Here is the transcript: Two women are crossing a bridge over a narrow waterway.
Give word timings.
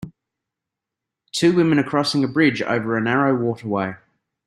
Two 1.31 1.53
women 1.55 1.77
are 1.77 1.87
crossing 1.87 2.23
a 2.23 2.27
bridge 2.27 2.63
over 2.63 2.97
a 2.97 3.01
narrow 3.01 3.35
waterway. 3.35 3.97